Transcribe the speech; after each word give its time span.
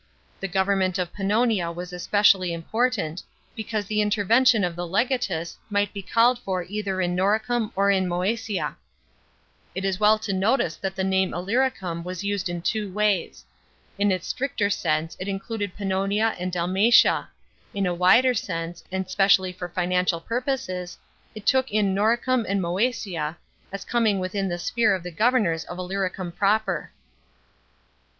The 0.39 0.47
government 0.47 0.97
of 0.97 1.13
Pannonia 1.13 1.71
was 1.71 1.93
specially 2.01 2.53
important, 2.53 3.21
because 3.55 3.85
the 3.85 4.01
intervention 4.01 4.63
of 4.63 4.75
the 4.75 4.87
legatus 4.87 5.59
might 5.69 5.93
be 5.93 6.01
called 6.01 6.39
for 6.39 6.63
either 6.63 6.99
in 7.01 7.15
Noricum 7.15 7.71
or 7.75 7.91
in 7.91 8.07
Moasia. 8.07 8.77
It 9.75 9.85
is 9.85 9.99
well 9.99 10.17
to 10.17 10.33
notice 10.33 10.75
that 10.75 10.95
the 10.95 11.03
nam 11.03 11.29
e 11.29 11.31
lllvricum 11.33 12.03
was 12.03 12.23
used 12.23 12.49
in 12.49 12.63
two 12.63 12.91
ways. 12.91 13.45
In 13.99 14.11
its 14.11 14.25
stricter 14.25 14.71
sense 14.71 15.15
it 15.19 15.27
included 15.27 15.77
Pannonia 15.77 16.35
and 16.39 16.51
Dalmatia; 16.51 17.27
in 17.75 17.85
a 17.85 17.93
wider 17.93 18.33
sense 18.33 18.83
(and 18.91 19.07
specially 19.07 19.51
for 19.53 19.69
financial 19.69 20.19
purposes) 20.19 20.97
it 21.35 21.45
took 21.45 21.69
in 21.71 21.93
Noricum 21.93 22.43
and 22.49 22.59
Moesia, 22.59 23.37
as 23.71 23.85
coming 23.85 24.17
within 24.17 24.49
the 24.49 24.57
sphere 24.57 24.95
of 24.95 25.03
the 25.03 25.11
governors 25.11 25.63
of 25.65 25.77
Illyricum 25.77 26.31
proper. 26.31 26.91